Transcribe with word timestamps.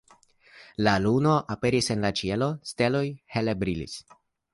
La 0.87 0.93
luno 1.03 1.33
aperis 1.55 1.89
en 1.95 2.01
la 2.05 2.11
ĉielo, 2.21 2.47
steloj 2.71 3.03
hele 3.37 3.55
brilis. 3.65 3.99